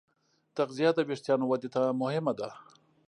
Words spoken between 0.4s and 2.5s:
تغذیه د وېښتیانو ودې ته مهمه ده.